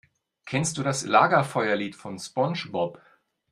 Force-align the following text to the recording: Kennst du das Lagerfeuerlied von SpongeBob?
Kennst 0.47 0.79
du 0.79 0.81
das 0.81 1.05
Lagerfeuerlied 1.05 1.95
von 1.95 2.17
SpongeBob? 2.17 2.99